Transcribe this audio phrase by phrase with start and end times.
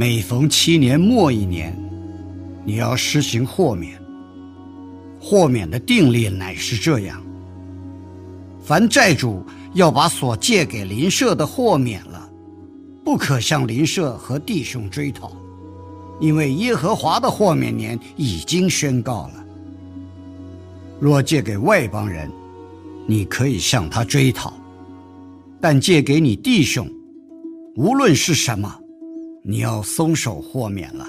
[0.00, 1.76] 每逢七年末一年，
[2.64, 4.00] 你要施行豁免。
[5.20, 7.20] 豁免的定例乃是这样：
[8.62, 9.42] 凡债主
[9.74, 12.30] 要把所借给邻舍的豁免了，
[13.04, 15.32] 不可向邻舍和弟兄追讨，
[16.20, 19.44] 因为耶和华的豁免年已经宣告了。
[21.00, 22.30] 若借给外邦人，
[23.04, 24.52] 你可以向他追讨；
[25.60, 26.88] 但借给你弟兄，
[27.74, 28.72] 无论是什么，
[29.42, 31.06] 你要松手豁免了。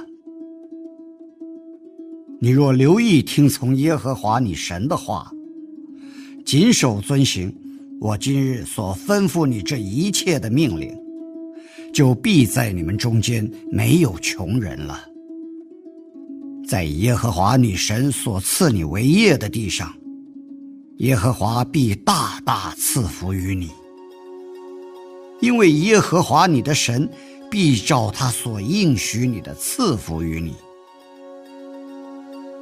[2.41, 5.29] 你若留意听从耶和华你神的话，
[6.45, 7.53] 谨守遵行
[7.99, 10.97] 我今日所吩咐你这一切的命令，
[11.93, 15.05] 就必在你们中间没有穷人了。
[16.65, 19.93] 在耶和华你神所赐你为业的地上，
[20.99, 23.69] 耶和华必大大赐福于你，
[25.41, 27.09] 因为耶和华你的神
[27.49, 30.55] 必照他所应许你的赐福于你。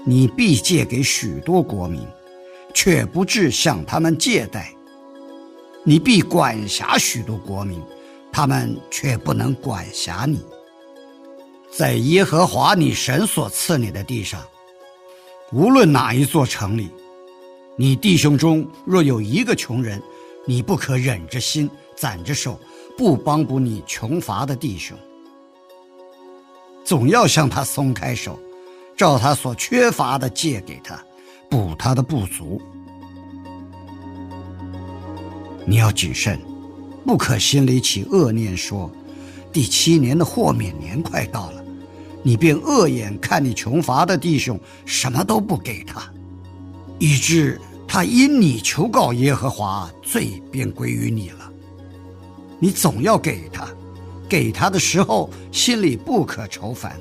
[0.06, 2.02] 你必借给许多国民，
[2.74, 4.74] 却不至向他们借贷；
[5.84, 7.82] 你必管辖许多国民，
[8.32, 10.40] 他们却不能管辖你。
[11.70, 14.42] 在耶和华你神所赐你的地上，
[15.52, 16.90] 无论哪一座城里，
[17.76, 20.02] 你弟兄中若有一个穷人，
[20.46, 22.58] 你不可忍着心、攒着手，
[22.98, 24.98] 不帮补你穷乏的弟兄，
[26.84, 28.38] 总要向他松开手。
[28.98, 31.00] 照他所缺乏的借给他，
[31.48, 32.60] 补他的不足。
[35.68, 36.40] 你要谨慎，
[37.06, 38.92] 不可心里起恶念，说：
[39.54, 41.64] 第七年的豁免年快到了，
[42.24, 46.12] 你便恶眼看你穷乏的弟兄，什么都不给他，
[46.98, 51.47] 以致他因你求告耶和华，罪便归于你了。
[52.60, 53.68] 你总要给他，
[54.28, 56.96] 给他的时候，心里不可愁烦。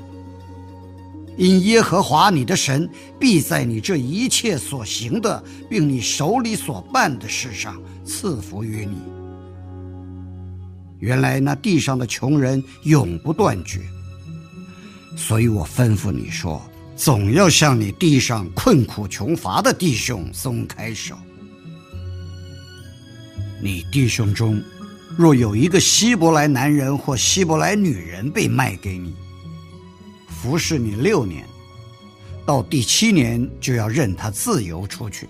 [1.37, 8.97] 因耶和华你的神必在你这一切所行的，并你手里所办的事上赐福于你。
[10.99, 13.81] 原来那地上的穷人永不断绝，
[15.15, 16.63] 所以我吩咐你说，
[16.97, 21.15] 总要向你地上困苦穷乏的弟兄松开手。
[23.61, 24.63] 你弟兄中，
[25.17, 29.17] 若有一个希伯来男人或希伯来女人被卖给你，
[30.29, 31.43] 服侍你六年，
[32.45, 35.27] 到第七年就要任他自由出去。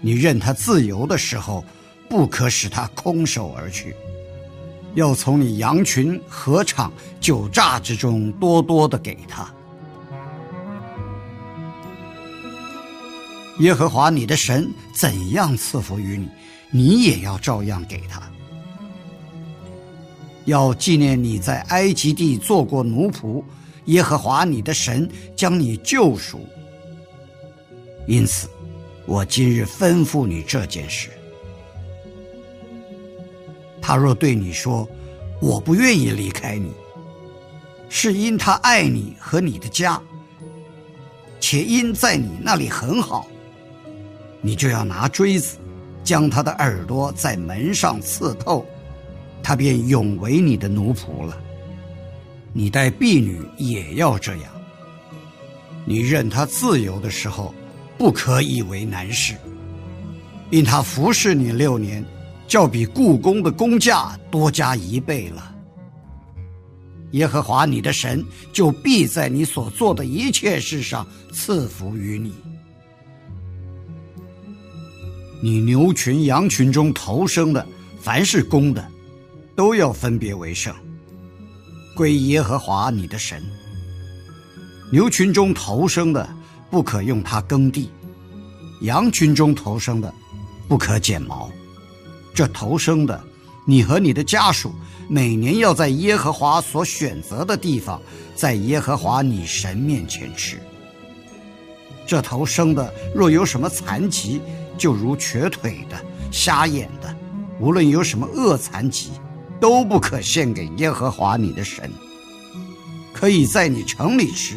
[0.00, 1.64] 你任他自由的时候，
[2.08, 3.92] 不可使他空手而去，
[4.94, 9.52] 要从你羊群、禾场、酒榨之中多多的给他。
[13.58, 16.28] 耶和华你的神怎样赐福于你，
[16.72, 18.20] 你也要照样给他。
[20.46, 23.44] 要纪念你在埃及地做过奴仆，
[23.84, 26.40] 耶和华你的神将你救赎。
[28.08, 28.48] 因此，
[29.06, 31.10] 我今日吩咐你这件事。
[33.80, 34.88] 他若对你说
[35.40, 36.72] ：“我不愿意离开你”，
[37.88, 40.00] 是因他爱你和你的家，
[41.38, 43.26] 且因在你那里很好，
[44.40, 45.58] 你就要拿锥子，
[46.04, 48.66] 将他的耳朵在门上刺透。
[49.42, 51.36] 他便永为你的奴仆了。
[52.52, 54.44] 你待婢女也要这样。
[55.84, 57.52] 你任他自由的时候，
[57.98, 59.34] 不可以为难事，
[60.50, 62.04] 因他服侍你六年，
[62.46, 65.52] 较比故宫的工价多加一倍了。
[67.12, 72.32] 耶和华你的神就必在你所做的一切事上赐福于你。
[75.44, 77.66] 你牛群羊群中头生的，
[78.00, 78.92] 凡是公的。
[79.54, 80.74] 都要分别为圣。
[81.94, 83.42] 归耶和华你的神。
[84.90, 86.26] 牛群中头生的，
[86.70, 87.88] 不可用它耕地；
[88.80, 90.14] 羊群中头生的，
[90.68, 91.50] 不可剪毛。
[92.32, 93.22] 这头生的，
[93.66, 94.72] 你和你的家属
[95.08, 98.00] 每年要在耶和华所选择的地方，
[98.34, 100.58] 在耶和华你神面前吃。
[102.06, 104.40] 这头生的若有什么残疾，
[104.82, 105.96] 就如瘸腿的、
[106.32, 107.16] 瞎眼的，
[107.60, 109.12] 无论有什么恶残疾，
[109.60, 111.88] 都不可献给耶和华你的神。
[113.12, 114.56] 可以在你城里吃，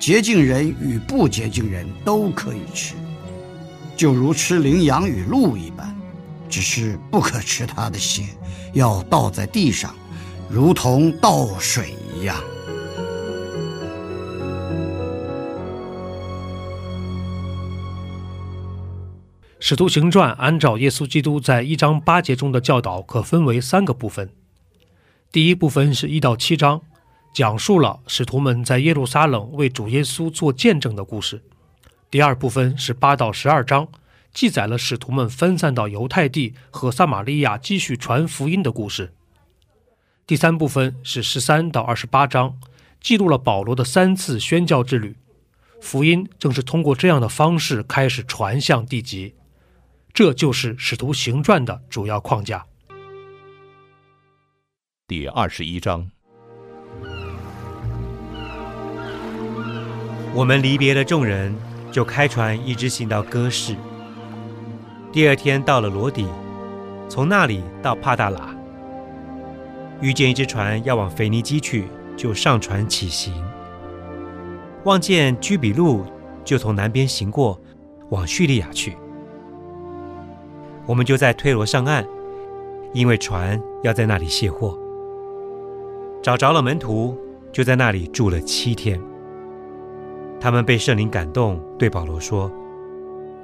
[0.00, 2.94] 洁净人与不洁净人都可以吃，
[3.96, 5.94] 就如吃羚羊与鹿一般，
[6.48, 8.24] 只是不可吃它的血，
[8.72, 9.94] 要倒在地上，
[10.50, 12.36] 如同倒水一样。
[19.58, 24.28] 使徒行传按照耶稣基督在一章八节中的教导，可分为三个部分。
[25.32, 26.82] 第一部分是一到七章，
[27.34, 31.42] 讲述了使徒们在耶路撒冷为主耶稣做见证的故事。
[32.10, 33.88] 第二部分是八到十二章，
[34.32, 39.14] 记载了使徒们分散到犹太地和撒玛利亚继续传福音的故事。
[40.26, 42.58] 第三部分是十三到二十八章，
[43.00, 45.16] 记录了保罗的三次宣教之旅。
[45.80, 49.34] 福音正是通过这样的方式开始传向地极。
[50.16, 52.64] 这就是《使徒行传》的主要框架。
[55.06, 56.10] 第二十一章，
[60.32, 61.54] 我们离别了众人，
[61.92, 63.76] 就开船一直行到哥市。
[65.12, 66.26] 第二天到了罗底，
[67.10, 68.56] 从那里到帕大拉，
[70.00, 71.84] 遇见一只船要往腓尼基去，
[72.16, 73.34] 就上船起行。
[74.84, 76.06] 望见居比路，
[76.42, 77.60] 就从南边行过，
[78.08, 78.96] 往叙利亚去。
[80.86, 82.06] 我们就在推罗上岸，
[82.92, 84.78] 因为船要在那里卸货。
[86.22, 87.16] 找着了门徒，
[87.52, 89.00] 就在那里住了七天。
[90.40, 92.50] 他们被圣灵感动，对保罗说：“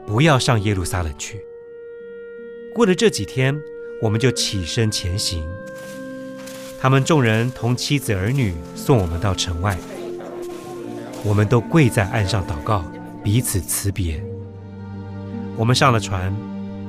[0.07, 1.41] 不要上耶路撒冷去。”
[2.75, 3.61] 过了这几天，
[4.01, 5.45] 我们就起身前行。
[6.81, 9.77] 他们众人同妻子儿女送我们到城外，
[11.25, 12.85] 我们都跪在岸上祷告，
[13.23, 14.23] 彼此辞别。
[15.57, 16.35] 我们上了船。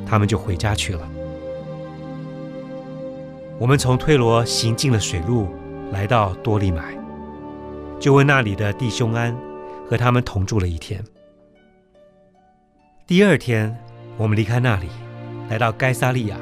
[0.05, 1.09] 他们就回家去了。
[3.59, 5.47] 我们从推罗行进了水路，
[5.91, 6.97] 来到多利买，
[7.99, 9.35] 就问那里的弟兄安，
[9.87, 11.01] 和他们同住了一天。
[13.05, 13.77] 第二天，
[14.17, 14.87] 我们离开那里，
[15.49, 16.37] 来到该撒利亚，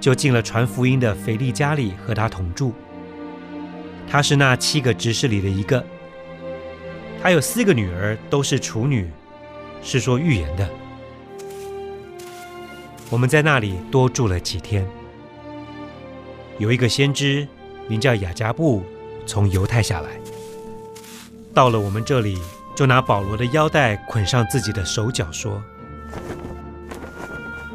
[0.00, 2.72] 就进了传福音的腓利家里，和他同住。
[4.08, 5.82] 他是那七个执事里的一个，
[7.22, 9.10] 他有四个女儿，都是处女，
[9.82, 10.68] 是说预言的。
[13.12, 14.88] 我们在那里多住了几天。
[16.56, 17.46] 有一个先知
[17.86, 18.82] 名叫雅加布，
[19.26, 20.08] 从犹太下来，
[21.52, 22.40] 到了我们这里，
[22.74, 25.62] 就拿保罗的腰带捆上自己的手脚，说：“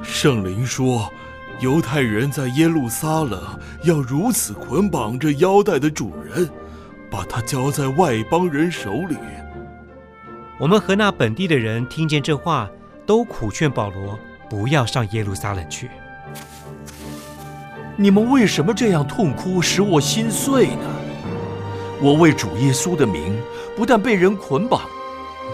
[0.02, 1.08] 圣灵说，
[1.60, 3.40] 犹太人在耶路撒冷
[3.84, 6.50] 要如此捆绑这腰带的主人，
[7.12, 9.16] 把他交在外邦人手里。”
[10.58, 12.68] 我们和那本地的人听见这话，
[13.06, 14.18] 都苦劝保罗。
[14.50, 15.90] 不要上耶路撒冷去！
[17.96, 20.90] 你们为什么这样痛哭，使我心碎呢？
[22.00, 23.36] 我为主耶稣的名，
[23.76, 24.82] 不但被人捆绑，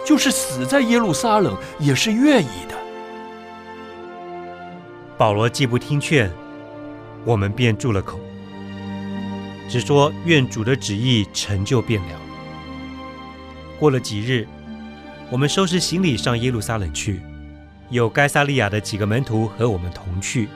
[0.06, 2.76] 就是死在耶路撒冷也是愿意的。
[5.18, 6.30] 保罗既不听劝，
[7.24, 8.20] 我们便住了口，
[9.70, 12.20] 只说愿主的旨意成就便了。
[13.80, 14.46] 过了几日，
[15.30, 17.22] 我们收拾行李上耶路撒冷去。
[17.94, 20.50] 有该萨利亚的几个门徒和我们同去，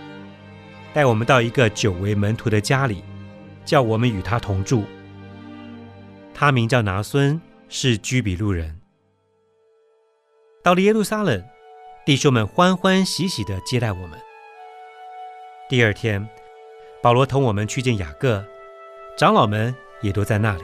[0.92, 3.04] 带我们到一个久违门徒的家里，
[3.64, 4.84] 叫我们与他同住。
[6.34, 7.40] 他名叫拿孙，
[7.70, 8.82] 是居比路人。
[10.64, 11.44] 到了耶路撒冷，
[12.08, 14.20] 弟兄们欢欢喜喜地接待我们。
[15.70, 16.28] 第二天，
[17.04, 18.44] 保罗同我们去见雅各，
[19.16, 20.64] 长老们也都在那里。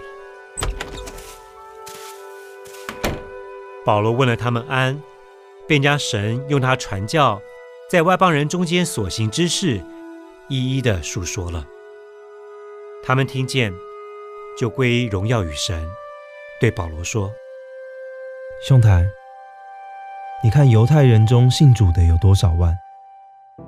[3.86, 5.00] 保罗问了他们安。
[5.68, 7.42] 便将神用他传教，
[7.90, 9.82] 在外邦人中间所行之事，
[10.50, 11.66] 一一的述说了。
[13.02, 13.74] 他们听见，
[14.60, 15.86] 就归荣耀与神，
[16.60, 17.32] 对保罗说
[18.68, 19.06] ：“兄台，
[20.44, 22.78] 你看犹太人中信主的有多少万，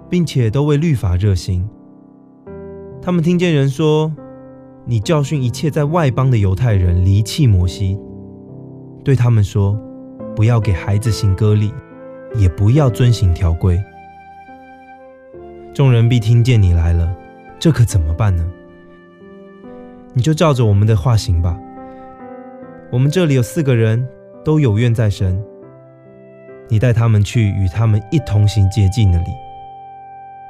[0.09, 1.69] 并且都为律法热心。
[3.01, 4.11] 他们听见人说，
[4.85, 7.97] 你教训一切在外邦的犹太人离弃摩西，
[9.03, 9.79] 对他们说，
[10.35, 11.73] 不要给孩子行割礼。”
[12.37, 13.83] 也不要遵行条规，
[15.73, 17.15] 众人必听见你来了，
[17.59, 18.45] 这可怎么办呢？
[20.13, 21.59] 你就照着我们的话行吧。
[22.91, 24.07] 我们这里有四个人
[24.43, 25.43] 都有愿在身，
[26.69, 29.25] 你带他们去与他们一同行洁净的礼，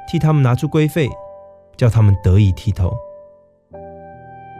[0.08, 1.08] 替他们拿出规费，
[1.76, 2.94] 叫他们得以剃头。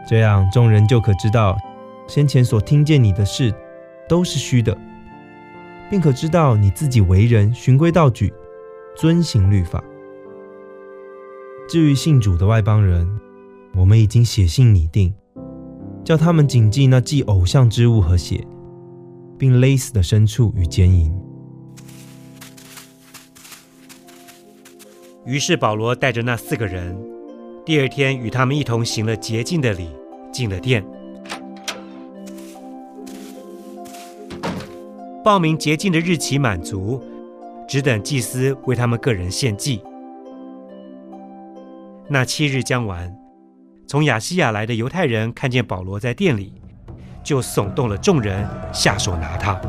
[0.05, 1.57] 这样众人就可知道，
[2.07, 3.53] 先前所听见你的事
[4.07, 4.77] 都是虚的，
[5.89, 8.33] 并可知道你自己为人循规蹈矩，
[8.95, 9.83] 遵行律法。
[11.69, 13.07] 至于信主的外邦人，
[13.73, 15.13] 我们已经写信拟定，
[16.03, 18.45] 叫他们谨记那祭偶像之物和血，
[19.37, 21.13] 并勒死的牲畜与奸淫。
[25.25, 26.97] 于是保罗带着那四个人，
[27.65, 29.89] 第二天与他们一同行了洁净的礼，
[30.31, 30.81] 进了殿。
[35.27, 37.03] 报名洁净的日期满足，
[37.67, 39.83] 只等祭司为他们个人献祭。
[42.07, 43.13] 那七日将完，
[43.85, 46.53] 从亚细亚来的犹太人看见保罗在店里，
[47.25, 49.59] 就耸动了众人，下手拿他，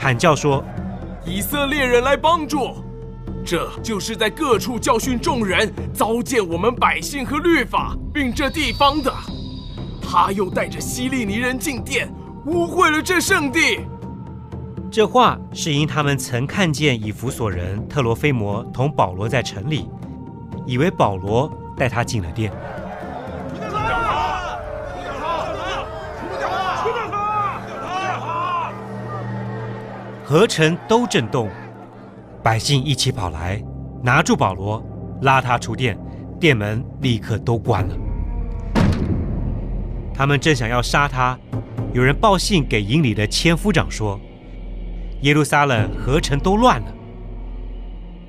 [0.00, 0.64] 喊叫说
[1.26, 2.74] ：“以色列人来帮助！
[3.44, 9.12] 这就是在各处教训众人、糟践我们百姓和律法，并这地方的。
[10.00, 12.10] 他又带着希利尼人进殿，
[12.46, 13.80] 污秽了这圣地。”
[14.96, 19.86] 这话是因他们曾看见以弗所人特罗菲摩同保罗在城里。
[20.64, 22.50] 以为保罗带他进了殿，
[30.24, 31.50] 合成都震动，
[32.42, 33.62] 百姓一起跑来，
[34.02, 34.82] 拿住保罗，
[35.20, 35.94] 拉他出殿，
[36.40, 37.94] 殿门立刻都关了。
[40.14, 41.38] 他们正想要杀他，
[41.92, 44.18] 有人报信给营里的千夫长说，
[45.22, 46.86] 耶路撒冷合城都乱了。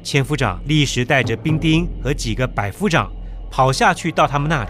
[0.03, 3.11] 千夫长立时带着兵丁和几个百夫长
[3.51, 4.69] 跑下去到他们那里。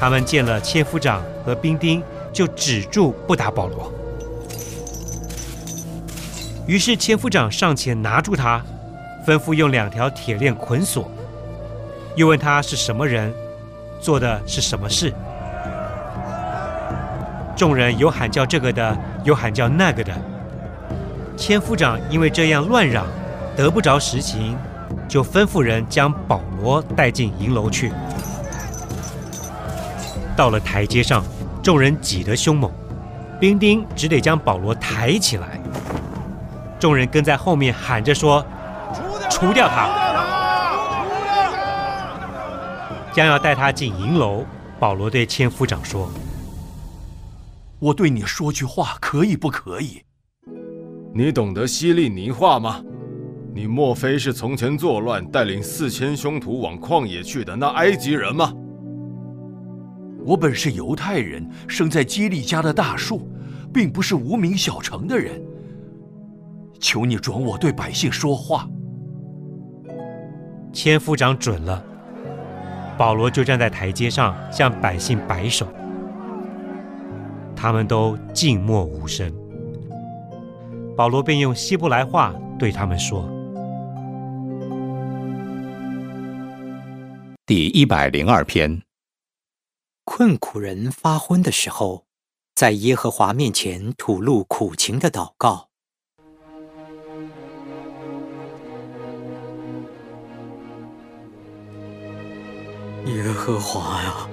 [0.00, 3.90] 他们见了千夫长和兵丁，就止住不打保罗。
[6.66, 8.60] 于是千夫长上前拿住他，
[9.26, 11.10] 吩咐用两条铁链捆锁，
[12.16, 13.32] 又问他是什么人，
[14.00, 15.12] 做的是什么事。
[17.56, 20.12] 众人有喊叫这个的，有喊叫那个的。
[21.36, 23.04] 千夫长因为这样乱嚷，
[23.56, 24.56] 得不着实情，
[25.08, 27.92] 就吩咐人将保罗带进营楼去。
[30.36, 31.24] 到了台阶上，
[31.62, 32.70] 众人挤得凶猛，
[33.40, 35.60] 兵丁只得将保罗抬起来。
[36.78, 38.44] 众人跟在后面喊着说
[39.30, 39.88] ：“除掉他！”
[43.12, 44.44] 将要带他进营楼。
[44.78, 46.10] 保罗对千夫长说
[47.84, 50.00] ：“我对你说句话，可以不可以？”
[51.12, 52.82] 你懂得希利尼话吗？
[53.54, 58.54] 你莫非是从前作乱、带领四千凶徒往旷野去的那埃及人吗？
[60.24, 63.30] 我本是犹太人，生在基利家的大树，
[63.70, 65.38] 并不是无名小城的人。
[66.80, 68.66] 求你准我对百姓说话。
[70.72, 71.84] 千夫长准了，
[72.96, 75.68] 保罗就站在台阶上向百姓摆手，
[77.64, 79.32] 他们都静默无声。
[80.94, 83.26] 保罗便用希伯来话对他们说
[87.46, 88.82] ：“第一百零二篇，
[90.04, 92.04] 困苦人发昏的时候，
[92.54, 95.70] 在耶和华面前吐露苦情的祷告。
[103.06, 104.28] 耶和华呀，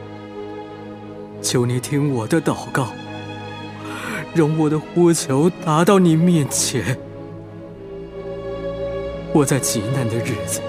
[1.41, 2.91] 求你听我的祷告。”
[4.33, 6.97] 容我的呼求达到你面前。
[9.33, 10.61] 我在极难的日子，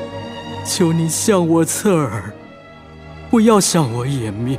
[0.64, 2.32] 求你向我侧耳，
[3.30, 4.58] 不要向我掩面。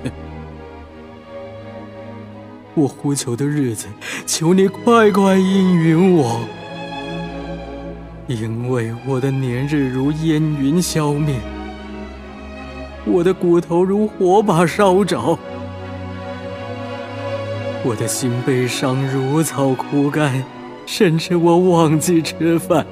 [2.75, 3.88] 我呼求的日子，
[4.25, 6.39] 求你快快应允我，
[8.27, 11.36] 因为我的年日如烟云消灭，
[13.05, 15.38] 我的骨头如火把烧着。
[17.85, 20.41] 我的心悲伤如草枯干，
[20.85, 22.85] 甚至我忘记吃饭。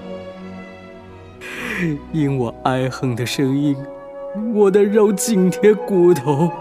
[2.12, 3.74] 因我哀哼的声音，
[4.54, 6.52] 我的肉紧贴骨头。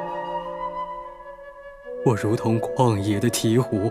[2.05, 3.91] 我如同旷野的鹈鹕，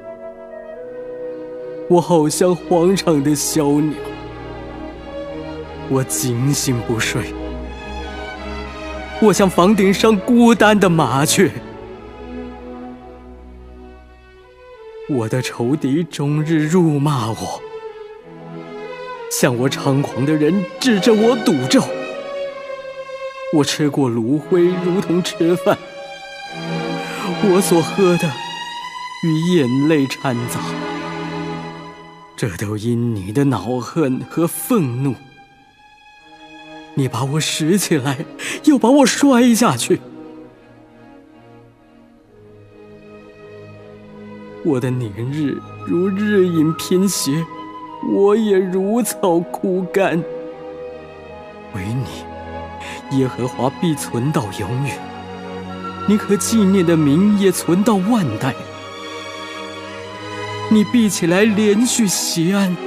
[1.90, 3.94] 我好像荒场的小鸟。
[5.90, 7.34] 我警醒不睡，
[9.22, 11.52] 我像房顶上孤单的麻雀。
[15.10, 17.62] 我的仇敌终日辱骂我，
[19.32, 21.82] 向我猖狂的人指着我赌咒。
[23.56, 25.76] 我吃过炉灰，如同吃饭。
[27.42, 28.32] 我所喝的，
[29.24, 30.60] 与眼泪掺杂。
[32.38, 35.16] 这都因你的恼恨和愤怒。
[36.94, 38.26] 你把我拾起来，
[38.66, 40.00] 又把我摔下去。
[44.70, 45.58] 我的年日
[45.88, 47.44] 如日影偏斜，
[48.14, 50.24] 我也如草枯干。
[51.74, 54.96] 唯你，耶和华必存到永远，
[56.08, 58.54] 你可纪念的名也存到万代。
[60.70, 62.78] 你闭起来连续西安，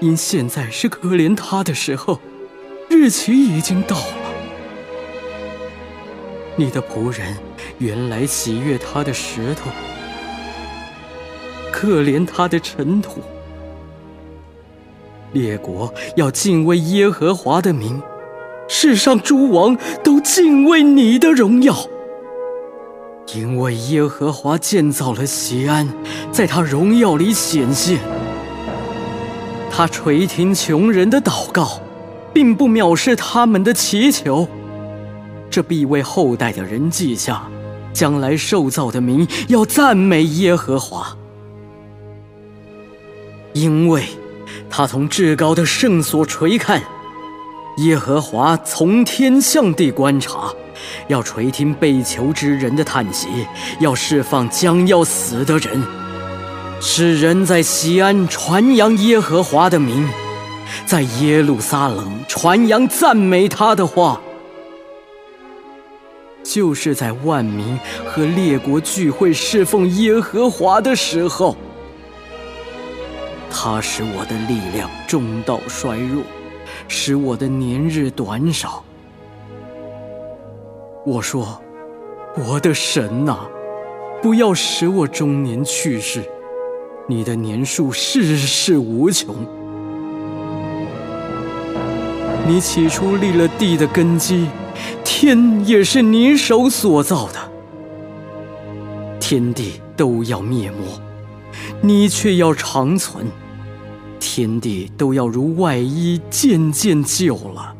[0.00, 2.20] 因现在是可怜他的时候，
[2.88, 4.32] 日期已经到了。
[6.56, 7.36] 你的仆人
[7.76, 9.70] 原来喜悦他的石头，
[11.78, 13.20] 可怜他的尘土。
[15.34, 18.00] 列国要敬畏耶和华的名，
[18.66, 21.76] 世上诸王都敬畏你的荣耀。
[23.34, 25.86] 因为耶和华建造了西安，
[26.32, 27.98] 在他荣耀里显现。
[29.70, 31.82] 他垂听穷人的祷告，
[32.32, 34.48] 并不藐视他们的祈求。
[35.50, 37.42] 这必为后代的人记下，
[37.92, 41.14] 将来受造的民要赞美耶和华，
[43.56, 44.04] 因为
[44.68, 46.82] 他从至高的圣所垂看，
[47.78, 50.52] 耶和华从天向地观察。
[51.08, 53.28] 要垂听被囚之人的叹息，
[53.80, 55.82] 要释放将要死的人，
[56.82, 60.06] 使人在西安传扬耶和华的名，
[60.84, 64.20] 在耶路撒冷传扬赞美他的话。
[66.44, 71.56] 就是在万民和列国聚会侍奉耶和华的时候，
[73.58, 76.22] 他使我的力量重到衰弱，
[76.88, 78.84] 使我的年日短少。
[81.06, 81.58] 我说
[82.36, 83.48] ：“我的神呐，
[84.20, 86.22] 不要使我中年去世。
[87.08, 89.34] 你的年数世世无穷。
[92.46, 94.48] 你起初立了地的根基，
[95.02, 97.38] 天也是你手所造的。
[99.18, 100.76] 天地都要灭没，
[101.80, 103.26] 你却要长存。
[104.36, 107.74] 天地都要如外衣渐渐旧了。”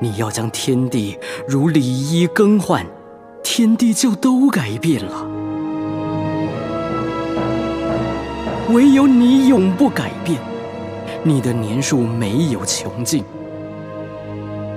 [0.00, 2.86] 你要将天地如里衣更换，
[3.42, 5.26] 天地就都改变了。
[8.70, 10.40] 唯有你永不改变，
[11.24, 13.22] 你的年数没有穷尽。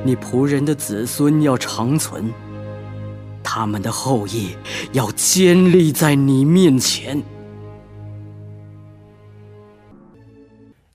[0.04, 2.30] 你仆人的子孙要长存，
[3.42, 4.50] 他们的后裔
[4.92, 7.24] 要坚立在你面前。